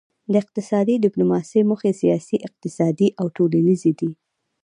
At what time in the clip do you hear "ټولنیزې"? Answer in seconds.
3.37-3.91